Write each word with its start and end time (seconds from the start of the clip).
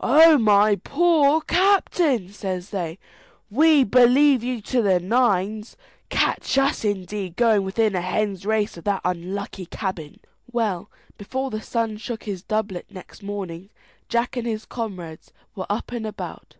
"Oh, 0.00 0.38
my 0.38 0.76
poor 0.76 1.42
captain," 1.42 2.30
says 2.32 2.70
they, 2.70 2.98
"we 3.50 3.84
believe 3.84 4.42
you 4.42 4.62
to 4.62 4.80
the 4.80 4.98
nines. 4.98 5.76
Catch 6.08 6.56
us, 6.56 6.86
indeed, 6.86 7.36
going 7.36 7.64
within 7.64 7.94
a 7.94 8.00
hen's 8.00 8.46
race 8.46 8.78
of 8.78 8.84
that 8.84 9.02
unlucky 9.04 9.66
cabin!" 9.66 10.20
Well, 10.50 10.90
before 11.18 11.50
the 11.50 11.60
sun 11.60 11.98
shook 11.98 12.22
his 12.22 12.42
doublet 12.42 12.86
next 12.90 13.22
morning, 13.22 13.68
Jack 14.08 14.38
and 14.38 14.46
his 14.46 14.64
comrades 14.64 15.34
were 15.54 15.66
up 15.68 15.92
and 15.92 16.06
about. 16.06 16.54